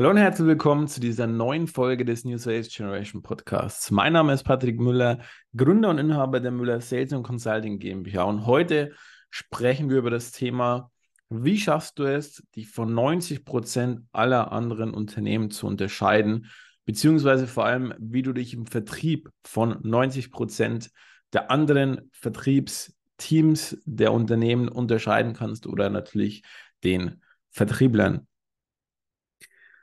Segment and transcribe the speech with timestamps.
[0.00, 3.90] Hallo und herzlich willkommen zu dieser neuen Folge des New Sales Generation Podcasts.
[3.90, 5.18] Mein Name ist Patrick Müller,
[5.54, 8.22] Gründer und Inhaber der Müller Sales und Consulting GmbH.
[8.22, 8.94] Und heute
[9.28, 10.90] sprechen wir über das Thema,
[11.28, 16.46] wie schaffst du es, dich von 90 Prozent aller anderen Unternehmen zu unterscheiden,
[16.86, 20.90] beziehungsweise vor allem, wie du dich im Vertrieb von 90 Prozent
[21.34, 26.42] der anderen Vertriebsteams der Unternehmen unterscheiden kannst oder natürlich
[26.84, 27.20] den
[27.50, 28.26] Vertrieblern.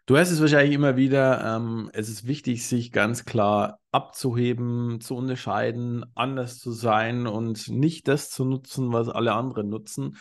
[0.08, 5.18] Du hast es wahrscheinlich immer wieder, ähm, es ist wichtig, sich ganz klar abzuheben, zu
[5.18, 10.16] unterscheiden, anders zu sein und nicht das zu nutzen, was alle anderen nutzen.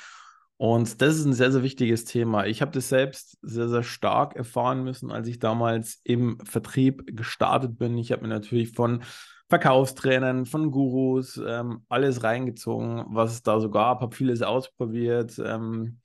[0.57, 2.47] Und das ist ein sehr, sehr wichtiges Thema.
[2.47, 7.79] Ich habe das selbst sehr, sehr stark erfahren müssen, als ich damals im Vertrieb gestartet
[7.79, 7.97] bin.
[7.97, 9.05] Ich habe mir natürlich von
[9.49, 15.39] Verkaufstrainern, von Gurus ähm, alles reingezogen, was es da so gab, habe vieles ausprobiert.
[15.39, 16.01] Ähm,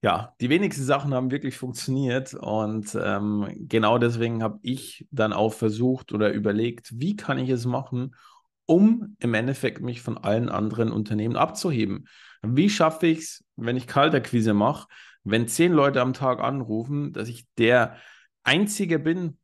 [0.00, 5.52] ja, die wenigsten Sachen haben wirklich funktioniert und ähm, genau deswegen habe ich dann auch
[5.52, 8.14] versucht oder überlegt, wie kann ich es machen,
[8.66, 12.06] um im Endeffekt mich von allen anderen Unternehmen abzuheben.
[12.42, 14.86] Wie schaffe ich es, wenn ich Kalterquise mache,
[15.24, 17.96] wenn zehn Leute am Tag anrufen, dass ich der
[18.44, 19.38] Einzige bin,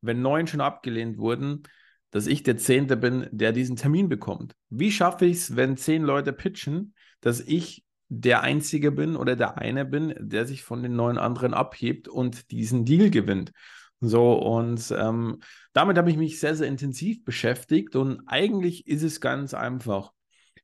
[0.00, 1.64] wenn neun schon abgelehnt wurden,
[2.10, 4.54] dass ich der Zehnte bin, der diesen Termin bekommt?
[4.70, 9.56] Wie schaffe ich es, wenn zehn Leute pitchen, dass ich der Einzige bin oder der
[9.56, 13.52] eine bin, der sich von den neun anderen abhebt und diesen Deal gewinnt.
[14.00, 15.40] So, und ähm,
[15.72, 20.12] damit habe ich mich sehr, sehr intensiv beschäftigt und eigentlich ist es ganz einfach.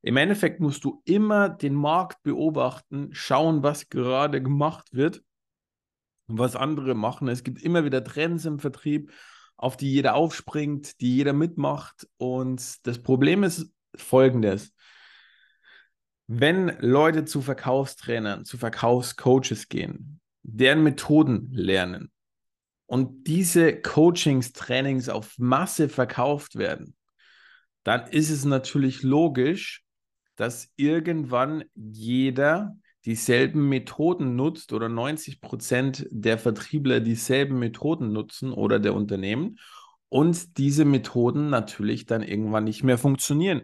[0.02, 5.22] Im Endeffekt musst du immer den Markt beobachten, schauen, was gerade gemacht wird
[6.26, 7.28] und was andere machen.
[7.28, 9.10] Es gibt immer wieder Trends im Vertrieb,
[9.56, 12.06] auf die jeder aufspringt, die jeder mitmacht.
[12.18, 14.72] Und das Problem ist folgendes.
[16.30, 22.10] Wenn Leute zu Verkaufstrainern, zu Verkaufscoaches gehen, deren Methoden lernen
[22.84, 26.94] und diese Coachings, Trainings auf Masse verkauft werden,
[27.82, 29.84] dann ist es natürlich logisch,
[30.36, 38.78] dass irgendwann jeder dieselben Methoden nutzt oder 90 Prozent der Vertriebler dieselben Methoden nutzen oder
[38.78, 39.58] der Unternehmen
[40.10, 43.62] und diese Methoden natürlich dann irgendwann nicht mehr funktionieren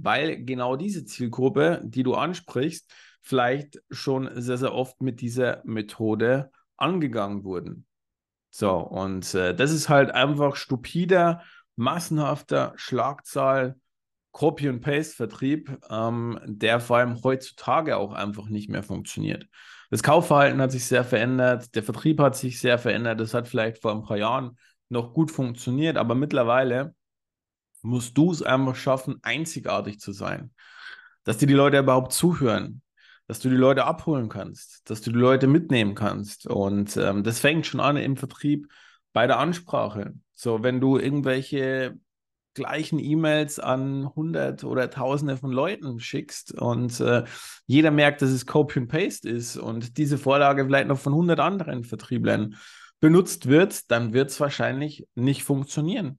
[0.00, 2.92] weil genau diese Zielgruppe, die du ansprichst,
[3.22, 7.86] vielleicht schon sehr, sehr oft mit dieser Methode angegangen wurden.
[8.50, 11.42] So, und äh, das ist halt einfach stupider,
[11.76, 13.76] massenhafter Schlagzahl,
[14.32, 19.46] Copy- and Paste-Vertrieb, ähm, der vor allem heutzutage auch einfach nicht mehr funktioniert.
[19.90, 23.20] Das Kaufverhalten hat sich sehr verändert, der Vertrieb hat sich sehr verändert.
[23.20, 26.94] Das hat vielleicht vor ein paar Jahren noch gut funktioniert, aber mittlerweile
[27.88, 30.50] musst du es einfach schaffen, einzigartig zu sein.
[31.24, 32.82] Dass dir die Leute überhaupt zuhören,
[33.26, 36.46] dass du die Leute abholen kannst, dass du die Leute mitnehmen kannst.
[36.46, 38.68] Und ähm, das fängt schon an im Vertrieb
[39.12, 40.14] bei der Ansprache.
[40.34, 41.98] So, wenn du irgendwelche
[42.54, 47.24] gleichen E-Mails an hundert oder tausende von Leuten schickst und äh,
[47.66, 51.40] jeder merkt, dass es Copy and Paste ist und diese Vorlage vielleicht noch von hundert
[51.40, 52.56] anderen Vertrieblern
[53.00, 56.18] benutzt wird, dann wird es wahrscheinlich nicht funktionieren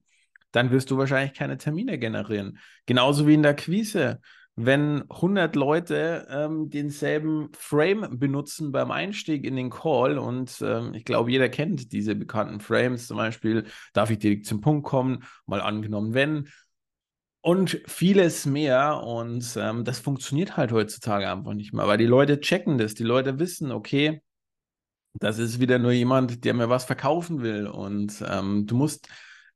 [0.52, 2.58] dann wirst du wahrscheinlich keine Termine generieren.
[2.86, 4.20] Genauso wie in der Quise.
[4.56, 11.04] Wenn 100 Leute ähm, denselben Frame benutzen beim Einstieg in den Call und ähm, ich
[11.04, 15.62] glaube, jeder kennt diese bekannten Frames, zum Beispiel, darf ich direkt zum Punkt kommen, mal
[15.62, 16.48] angenommen, wenn,
[17.40, 19.02] und vieles mehr.
[19.02, 22.94] Und ähm, das funktioniert halt heutzutage einfach nicht mehr, weil die Leute checken das.
[22.94, 24.20] Die Leute wissen, okay,
[25.14, 27.66] das ist wieder nur jemand, der mir was verkaufen will.
[27.66, 29.08] Und ähm, du musst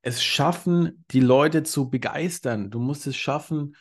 [0.05, 2.71] es schaffen, die Leute zu begeistern.
[2.71, 3.75] Du musst es schaffen,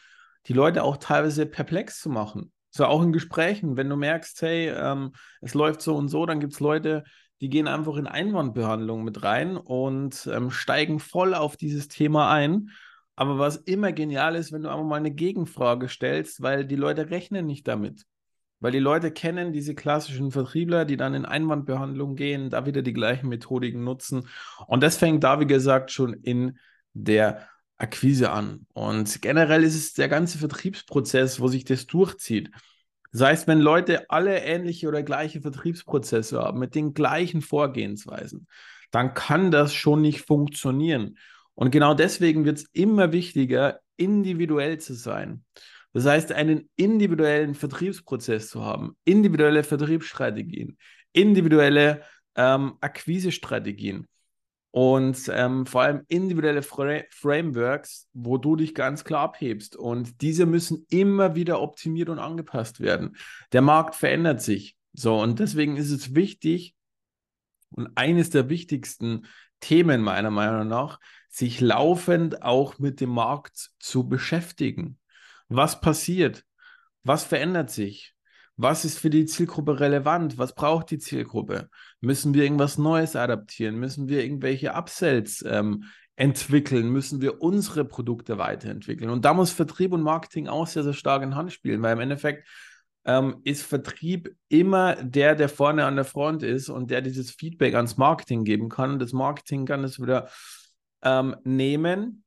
[0.47, 2.53] die Leute auch teilweise perplex zu machen.
[2.69, 5.11] So auch in Gesprächen, wenn du merkst, hey, ähm,
[5.41, 7.03] es läuft so und so, dann gibt es Leute,
[7.41, 12.69] die gehen einfach in Einwandbehandlung mit rein und ähm, steigen voll auf dieses Thema ein.
[13.17, 17.09] Aber was immer genial ist, wenn du einfach mal eine Gegenfrage stellst, weil die Leute
[17.09, 18.05] rechnen nicht damit.
[18.63, 22.93] Weil die Leute kennen diese klassischen Vertriebler, die dann in Einwandbehandlung gehen, da wieder die
[22.93, 24.29] gleichen Methodiken nutzen.
[24.67, 26.57] Und das fängt da, wie gesagt, schon in
[26.93, 27.45] der
[27.77, 28.65] Akquise an.
[28.71, 32.51] Und generell ist es der ganze Vertriebsprozess, wo sich das durchzieht.
[33.11, 38.47] Das heißt, wenn Leute alle ähnliche oder gleiche Vertriebsprozesse haben, mit den gleichen Vorgehensweisen,
[38.91, 41.17] dann kann das schon nicht funktionieren.
[41.53, 45.43] Und genau deswegen wird es immer wichtiger, individuell zu sein.
[45.93, 50.77] Das heißt, einen individuellen Vertriebsprozess zu haben, individuelle Vertriebsstrategien,
[51.13, 52.01] individuelle
[52.35, 54.07] ähm, Akquisestrategien
[54.71, 59.75] und ähm, vor allem individuelle Fra Frameworks, wo du dich ganz klar abhebst.
[59.75, 63.15] Und diese müssen immer wieder optimiert und angepasst werden.
[63.51, 64.75] Der Markt verändert sich.
[64.93, 66.75] So, und deswegen ist es wichtig,
[67.69, 69.27] und eines der wichtigsten
[69.59, 70.99] Themen meiner Meinung nach,
[71.29, 74.99] sich laufend auch mit dem Markt zu beschäftigen.
[75.49, 76.43] Was passiert?
[77.03, 78.13] Was verändert sich?
[78.55, 80.37] Was ist für die Zielgruppe relevant?
[80.37, 81.69] Was braucht die Zielgruppe?
[82.01, 83.79] Müssen wir irgendwas Neues adaptieren?
[83.79, 85.85] Müssen wir irgendwelche Upsells ähm,
[86.15, 86.89] entwickeln?
[86.89, 89.09] Müssen wir unsere Produkte weiterentwickeln?
[89.09, 91.99] Und da muss Vertrieb und Marketing auch sehr, sehr stark in Hand spielen, weil im
[91.99, 92.47] Endeffekt
[93.05, 97.73] ähm, ist Vertrieb immer der, der vorne an der Front ist und der dieses Feedback
[97.73, 98.99] ans Marketing geben kann.
[98.99, 100.29] Das Marketing kann es wieder
[101.01, 102.23] ähm, nehmen,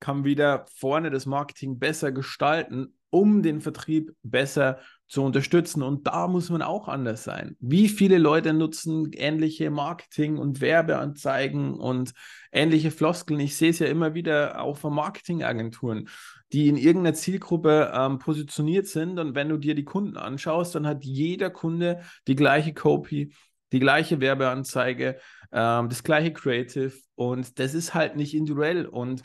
[0.00, 5.82] kann wieder vorne das Marketing besser gestalten, um den Vertrieb besser zu unterstützen.
[5.82, 7.56] Und da muss man auch anders sein.
[7.60, 12.12] Wie viele Leute nutzen ähnliche Marketing- und Werbeanzeigen und
[12.52, 13.40] ähnliche Floskeln?
[13.40, 16.08] Ich sehe es ja immer wieder auch von Marketingagenturen
[16.52, 19.18] die in irgendeiner Zielgruppe ähm, positioniert sind.
[19.18, 23.32] Und wenn du dir die Kunden anschaust, dann hat jeder Kunde die gleiche Copy,
[23.72, 25.18] die gleiche Werbeanzeige,
[25.52, 26.92] ähm, das gleiche Creative.
[27.14, 28.86] Und das ist halt nicht individuell.
[28.86, 29.22] Und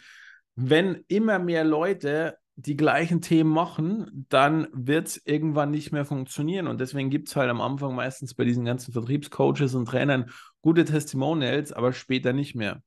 [0.55, 6.67] wenn immer mehr Leute die gleichen Themen machen, dann wird es irgendwann nicht mehr funktionieren.
[6.67, 10.31] Und deswegen gibt es halt am Anfang meistens bei diesen ganzen Vertriebscoaches und Trainern
[10.61, 12.81] gute Testimonials, aber später nicht mehr.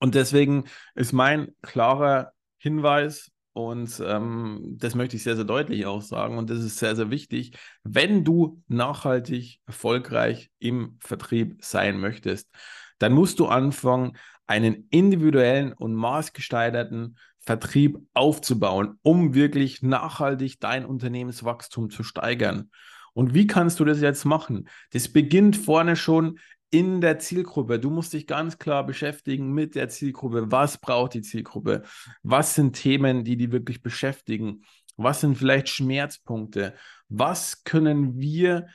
[0.00, 6.02] Und deswegen ist mein klarer Hinweis und ähm, das möchte ich sehr, sehr deutlich auch
[6.02, 12.48] sagen und das ist sehr, sehr wichtig, wenn du nachhaltig erfolgreich im Vertrieb sein möchtest,
[12.98, 14.16] dann musst du anfangen,
[14.46, 22.70] einen individuellen und maßgeschneiderten Vertrieb aufzubauen, um wirklich nachhaltig dein Unternehmenswachstum zu steigern.
[23.14, 24.68] Und wie kannst du das jetzt machen?
[24.92, 26.38] Das beginnt vorne schon
[26.70, 27.78] in der Zielgruppe.
[27.78, 30.50] Du musst dich ganz klar beschäftigen mit der Zielgruppe.
[30.50, 31.82] Was braucht die Zielgruppe?
[32.22, 34.62] Was sind Themen, die die wirklich beschäftigen?
[34.96, 36.74] Was sind vielleicht Schmerzpunkte?
[37.08, 38.66] Was können wir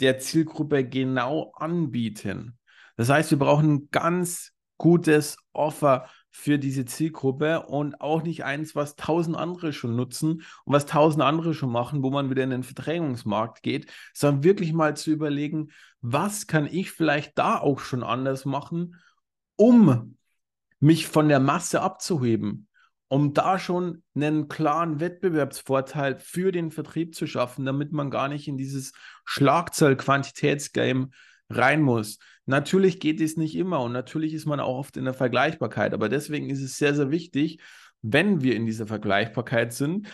[0.00, 2.58] der Zielgruppe genau anbieten?
[2.96, 8.74] Das heißt, wir brauchen ein ganz gutes Offer für diese Zielgruppe und auch nicht eins,
[8.74, 12.50] was tausend andere schon nutzen und was tausend andere schon machen, wo man wieder in
[12.50, 18.02] den Verdrängungsmarkt geht, sondern wirklich mal zu überlegen, was kann ich vielleicht da auch schon
[18.02, 18.96] anders machen,
[19.56, 20.16] um
[20.80, 22.66] mich von der Masse abzuheben,
[23.08, 28.48] um da schon einen klaren Wettbewerbsvorteil für den Vertrieb zu schaffen, damit man gar nicht
[28.48, 28.92] in dieses
[29.26, 31.10] Schlagzahl-Quantitätsgame
[31.50, 32.18] rein muss.
[32.46, 36.08] Natürlich geht es nicht immer und natürlich ist man auch oft in der Vergleichbarkeit, aber
[36.08, 37.60] deswegen ist es sehr, sehr wichtig,
[38.02, 40.08] wenn wir in dieser Vergleichbarkeit sind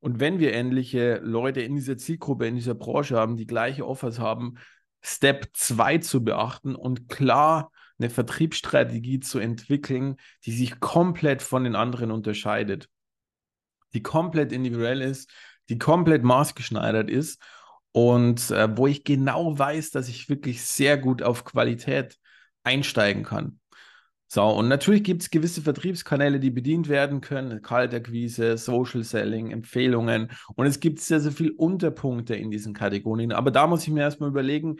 [0.00, 4.18] und wenn wir ähnliche Leute in dieser Zielgruppe, in dieser Branche haben, die gleiche Offers
[4.18, 4.56] haben,
[5.02, 11.76] Step 2 zu beachten und klar eine Vertriebsstrategie zu entwickeln, die sich komplett von den
[11.76, 12.88] anderen unterscheidet,
[13.94, 15.30] die komplett individuell ist,
[15.68, 17.40] die komplett maßgeschneidert ist
[17.92, 22.16] und äh, wo ich genau weiß, dass ich wirklich sehr gut auf Qualität
[22.62, 23.58] einsteigen kann.
[24.32, 30.30] So, und natürlich gibt es gewisse Vertriebskanäle, die bedient werden können, Kaltakquise, Social Selling, Empfehlungen
[30.54, 33.32] und es gibt sehr, sehr viele Unterpunkte in diesen Kategorien.
[33.32, 34.76] Aber da muss ich mir erstmal überlegen,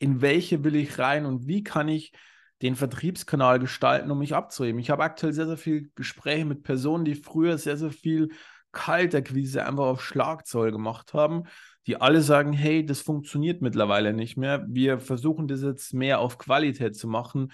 [0.00, 2.12] in welche will ich rein und wie kann ich
[2.60, 4.80] den Vertriebskanal gestalten, um mich abzuheben.
[4.80, 8.30] Ich habe aktuell sehr, sehr viele Gespräche mit Personen, die früher sehr, sehr viel
[8.72, 11.44] Kaltakquise einfach auf Schlagzeug gemacht haben
[11.88, 14.62] die alle sagen, hey, das funktioniert mittlerweile nicht mehr.
[14.68, 17.50] Wir versuchen das jetzt mehr auf Qualität zu machen.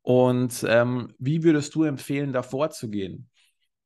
[0.00, 3.28] Und ähm, wie würdest du empfehlen, da vorzugehen?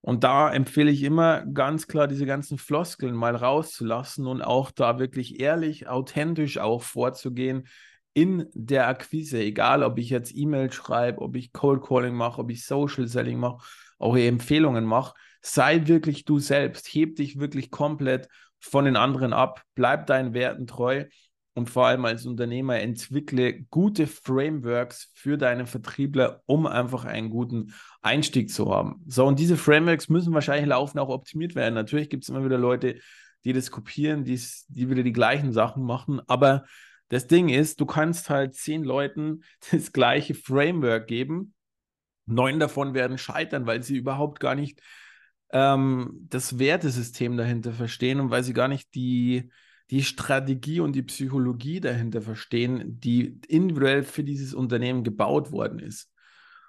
[0.00, 5.00] Und da empfehle ich immer ganz klar, diese ganzen Floskeln mal rauszulassen und auch da
[5.00, 7.66] wirklich ehrlich, authentisch auch vorzugehen
[8.12, 9.38] in der Akquise.
[9.38, 13.38] Egal, ob ich jetzt E-Mail schreibe, ob ich Cold Calling mache, ob ich Social Selling
[13.38, 13.64] mache,
[13.98, 15.14] auch Empfehlungen mache.
[15.42, 16.88] Sei wirklich du selbst.
[16.94, 18.28] Heb dich wirklich komplett
[18.60, 21.06] von den anderen ab, bleib deinen Werten treu
[21.54, 27.74] und vor allem als Unternehmer entwickle gute Frameworks für deine Vertriebler, um einfach einen guten
[28.02, 29.02] Einstieg zu haben.
[29.06, 31.74] So, und diese Frameworks müssen wahrscheinlich laufen auch optimiert werden.
[31.74, 33.00] Natürlich gibt es immer wieder Leute,
[33.44, 34.38] die das kopieren, die
[34.68, 36.64] wieder die gleichen Sachen machen, aber
[37.10, 41.54] das Ding ist, du kannst halt zehn Leuten das gleiche Framework geben.
[42.24, 44.80] Neun davon werden scheitern, weil sie überhaupt gar nicht
[45.52, 49.50] ähm, das Wertesystem dahinter verstehen und weil sie gar nicht die,
[49.90, 56.08] die Strategie und die Psychologie dahinter verstehen, die individuell für dieses Unternehmen gebaut worden ist.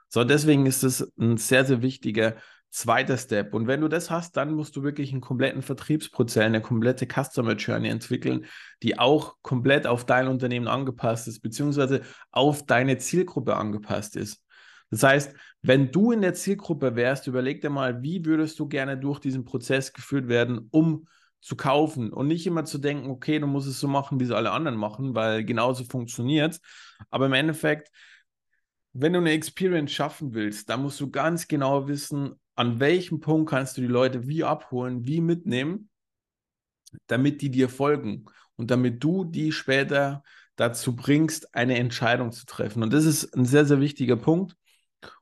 [0.09, 2.35] So, deswegen ist das ein sehr, sehr wichtiger
[2.71, 3.53] zweiter Step.
[3.53, 7.53] Und wenn du das hast, dann musst du wirklich einen kompletten Vertriebsprozess, eine komplette Customer
[7.55, 8.45] Journey entwickeln,
[8.81, 12.01] die auch komplett auf dein Unternehmen angepasst ist, beziehungsweise
[12.31, 14.43] auf deine Zielgruppe angepasst ist.
[14.89, 18.97] Das heißt, wenn du in der Zielgruppe wärst, überleg dir mal, wie würdest du gerne
[18.97, 21.07] durch diesen Prozess geführt werden, um
[21.41, 24.31] zu kaufen und nicht immer zu denken, okay, du musst es so machen, wie es
[24.31, 26.59] alle anderen machen, weil genauso funktioniert.
[27.09, 27.89] Aber im Endeffekt,
[28.93, 33.49] wenn du eine Experience schaffen willst, dann musst du ganz genau wissen, an welchem Punkt
[33.49, 35.89] kannst du die Leute wie abholen, wie mitnehmen,
[37.07, 40.23] damit die dir folgen und damit du die später
[40.55, 42.83] dazu bringst, eine Entscheidung zu treffen.
[42.83, 44.55] Und das ist ein sehr, sehr wichtiger Punkt.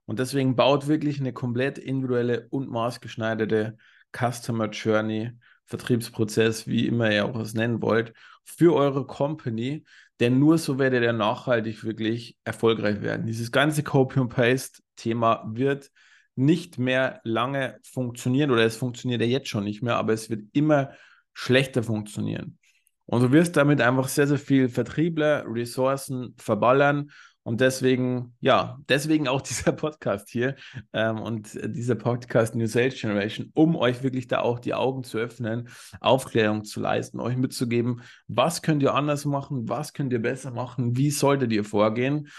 [0.06, 3.78] Und deswegen baut wirklich eine komplett individuelle und maßgeschneiderte
[4.12, 5.32] Customer Journey,
[5.66, 9.86] Vertriebsprozess, wie immer ihr auch es nennen wollt, für eure Company.
[10.20, 13.28] Denn nur so werdet ihr nachhaltig wirklich erfolgreich werden.
[13.28, 15.92] Dieses ganze Copy and Paste Thema wird
[16.40, 20.44] nicht mehr lange funktionieren oder es funktioniert ja jetzt schon nicht mehr, aber es wird
[20.54, 20.92] immer
[21.34, 22.58] schlechter funktionieren.
[23.06, 27.10] Und du wirst damit einfach sehr, sehr viel Vertriebler, Ressourcen verballern.
[27.44, 30.56] Und deswegen, ja, deswegen auch dieser Podcast hier
[30.94, 35.18] ähm, und dieser Podcast New Sales Generation, um euch wirklich da auch die Augen zu
[35.18, 35.70] öffnen,
[36.00, 40.96] Aufklärung zu leisten, euch mitzugeben, was könnt ihr anders machen, was könnt ihr besser machen,
[40.96, 42.30] wie solltet ihr vorgehen.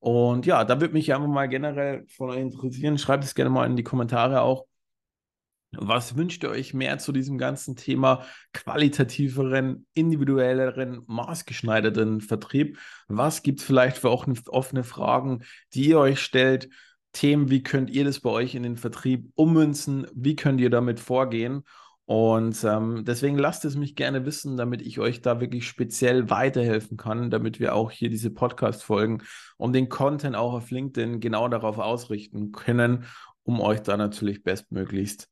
[0.00, 2.98] Und ja, da würde mich einfach mal generell von euch interessieren.
[2.98, 4.66] Schreibt es gerne mal in die Kommentare auch,
[5.72, 12.78] was wünscht ihr euch mehr zu diesem ganzen Thema qualitativeren, individuelleren, maßgeschneiderten Vertrieb?
[13.06, 16.70] Was gibt es vielleicht für auch offene Fragen, die ihr euch stellt?
[17.12, 20.06] Themen, wie könnt ihr das bei euch in den Vertrieb ummünzen?
[20.14, 21.62] Wie könnt ihr damit vorgehen?
[22.10, 26.96] Und ähm, deswegen lasst es mich gerne wissen, damit ich euch da wirklich speziell weiterhelfen
[26.96, 29.22] kann, damit wir auch hier diese Podcast-Folgen
[29.58, 33.04] und den Content auch auf LinkedIn genau darauf ausrichten können,
[33.44, 35.28] um euch da natürlich bestmöglichst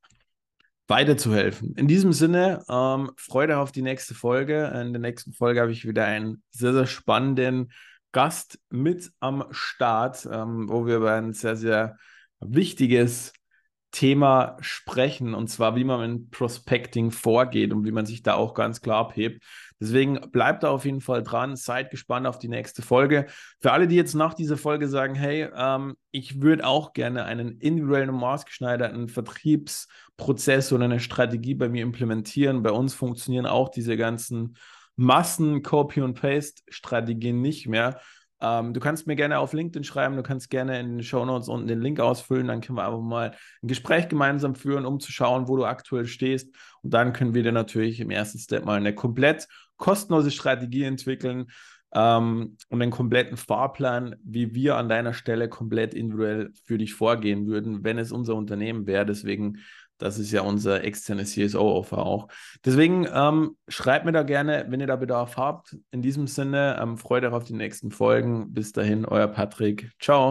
[0.87, 1.75] weiterzuhelfen.
[1.75, 4.67] In diesem Sinne, ähm, Freude auf die nächste Folge.
[4.67, 7.73] In der nächsten Folge habe ich wieder einen sehr, sehr spannenden
[8.13, 11.97] Gast mit am Start, ähm, wo wir über ein sehr, sehr
[12.39, 13.33] wichtiges
[13.91, 18.53] Thema sprechen, und zwar, wie man in Prospecting vorgeht und wie man sich da auch
[18.53, 19.43] ganz klar abhebt.
[19.79, 23.27] Deswegen bleibt da auf jeden Fall dran, seid gespannt auf die nächste Folge.
[23.59, 27.59] Für alle, die jetzt nach dieser Folge sagen, hey, ähm, ich würde auch gerne einen
[27.59, 32.61] individuellen und maßgeschneiderten Vertriebsprozess oder eine Strategie bei mir implementieren.
[32.61, 34.57] Bei uns funktionieren auch diese ganzen
[34.97, 38.01] Massen-Copy- und Paste-Strategien nicht mehr
[38.41, 41.49] ähm, du kannst mir gerne auf LinkedIn schreiben, du kannst gerne in den Show Notes
[41.49, 45.11] unten den Link ausfüllen, dann können wir einfach mal ein Gespräch gemeinsam führen, um zu
[45.11, 46.55] schauen, wo du aktuell stehst.
[46.81, 51.47] Und dann können wir dir natürlich im ersten Step mal eine komplett kostenlose Strategie entwickeln
[51.93, 57.47] ähm, und einen kompletten Fahrplan, wie wir an deiner Stelle komplett individuell für dich vorgehen
[57.47, 59.05] würden, wenn es unser Unternehmen wäre.
[59.05, 59.57] Deswegen
[59.99, 62.27] das ist ja unser externes CSO-Offer auch.
[62.65, 65.77] Deswegen ähm, schreibt mir da gerne, wenn ihr da Bedarf habt.
[65.91, 68.53] In diesem Sinne, ähm, freut euch auf die nächsten Folgen.
[68.53, 69.91] Bis dahin, euer Patrick.
[69.99, 70.27] Ciao.